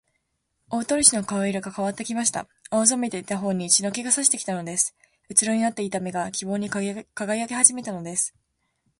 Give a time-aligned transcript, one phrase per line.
[0.71, 2.47] 大鳥氏の顔色がかわってきました。
[2.71, 4.95] 青ざめていたほおに血の気がさしてきたのです。
[5.29, 6.79] うつろになっていた目が、希望にか
[7.27, 8.33] がやきはじめたのです。